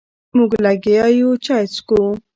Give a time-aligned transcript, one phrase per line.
[0.35, 2.01] مونږ لګیا یو چای څکو.